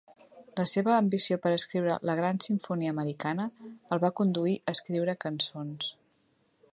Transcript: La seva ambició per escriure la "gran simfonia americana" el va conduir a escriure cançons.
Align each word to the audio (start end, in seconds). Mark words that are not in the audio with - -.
La 0.59 0.63
seva 0.69 0.93
ambició 0.99 1.37
per 1.43 1.51
escriure 1.57 1.97
la 2.09 2.15
"gran 2.21 2.41
simfonia 2.45 2.95
americana" 2.95 3.47
el 3.97 4.01
va 4.07 4.13
conduir 4.21 4.57
a 4.63 4.75
escriure 4.77 5.17
cançons. 5.29 5.91